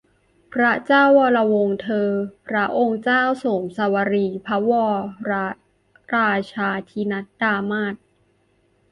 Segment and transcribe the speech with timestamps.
[0.53, 2.09] พระเจ้าวรวงศ์เธอ
[2.47, 4.97] พระองค์เจ้าโสมสวลี พระวร
[6.15, 7.97] ราชาทินัดดามาตุ